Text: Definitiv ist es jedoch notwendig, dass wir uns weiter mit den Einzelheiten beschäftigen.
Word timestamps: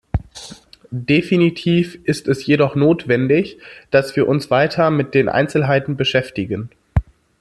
Definitiv 0.89 1.93
ist 2.05 2.27
es 2.27 2.47
jedoch 2.47 2.73
notwendig, 2.73 3.59
dass 3.91 4.15
wir 4.15 4.27
uns 4.27 4.49
weiter 4.49 4.89
mit 4.89 5.13
den 5.13 5.29
Einzelheiten 5.29 5.95
beschäftigen. 5.95 6.71